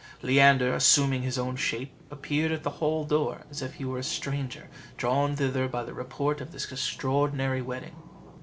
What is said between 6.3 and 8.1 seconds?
of this extraordinary wedding.